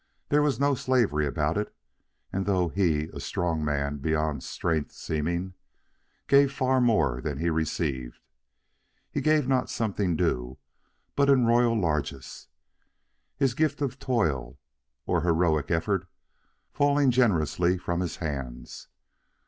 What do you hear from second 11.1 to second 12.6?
but in royal largess,